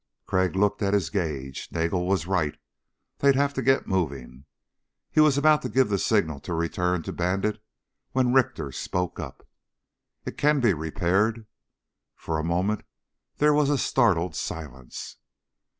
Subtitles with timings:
[0.25, 1.69] Crag looked at his gauge.
[1.71, 2.57] Nagel was right.
[3.19, 4.45] They'd have to get moving.
[5.11, 7.61] He was about to give the signal to return to Bandit
[8.11, 9.47] when Richter spoke up.
[10.25, 11.45] "It can be repaired."
[12.15, 12.81] For a moment
[13.37, 15.17] there was a startled silence.